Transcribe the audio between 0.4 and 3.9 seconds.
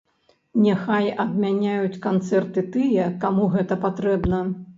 Няхай адмяняюць канцэрты тыя, каму гэта